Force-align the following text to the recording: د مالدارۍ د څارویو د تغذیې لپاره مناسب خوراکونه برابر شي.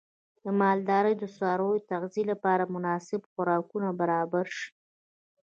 د 0.43 0.45
مالدارۍ 0.59 1.13
د 1.17 1.23
څارویو 1.35 1.81
د 1.81 1.87
تغذیې 1.91 2.23
لپاره 2.31 2.71
مناسب 2.75 3.21
خوراکونه 3.31 3.89
برابر 4.01 4.45
شي. 4.57 4.69